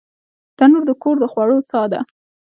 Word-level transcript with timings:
تنور 0.57 0.83
د 0.87 0.91
کور 1.01 1.15
د 1.21 1.25
خوړو 1.31 1.57
ساه 1.69 1.85
ده 1.91 2.01